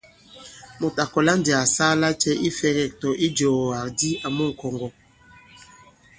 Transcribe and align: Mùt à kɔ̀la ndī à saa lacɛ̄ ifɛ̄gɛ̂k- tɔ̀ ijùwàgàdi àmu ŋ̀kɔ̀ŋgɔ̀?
Mùt 0.79 0.95
à 1.03 1.05
kɔ̀la 1.13 1.33
ndī 1.39 1.51
à 1.61 1.63
saa 1.75 1.93
lacɛ̄ 2.01 2.39
ifɛ̄gɛ̂k- 2.49 2.97
tɔ̀ 3.01 3.13
ijùwàgàdi 3.25 4.09
àmu 4.25 4.43
ŋ̀kɔ̀ŋgɔ̀? 4.51 4.91